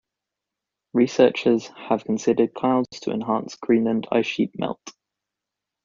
Researchers 0.93 1.67
have 1.77 2.05
considered 2.05 2.55
clouds 2.55 2.87
to 3.01 3.11
enhance 3.11 3.53
Greenland 3.53 4.07
ice 4.11 4.25
sheet 4.25 4.49
melt. 4.57 4.81